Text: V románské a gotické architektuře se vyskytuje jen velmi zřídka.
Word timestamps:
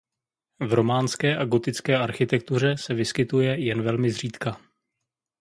V 0.59 0.73
románské 0.73 1.37
a 1.37 1.45
gotické 1.45 1.97
architektuře 1.97 2.75
se 2.77 2.93
vyskytuje 2.93 3.59
jen 3.67 3.81
velmi 3.81 4.11
zřídka. 4.11 4.61